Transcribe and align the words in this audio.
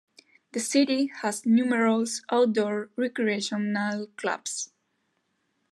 The 0.53 0.59
city 0.59 1.11
has 1.21 1.45
numerous 1.45 2.23
outdoor 2.31 2.89
recreational 2.95 4.07
clubs. 4.17 4.71